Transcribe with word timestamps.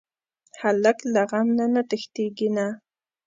هلک 0.61 0.97
له 1.13 1.21
غم 1.29 1.47
نه 1.75 1.81
تښتېږي 1.89 2.49
نه. 2.57 2.67